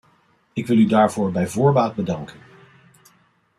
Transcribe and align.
Ik 0.53 0.67
wil 0.67 0.77
u 0.77 0.85
daarvoor 0.85 1.31
bij 1.31 1.47
voorbaat 1.47 1.95
bedanken. 1.95 2.39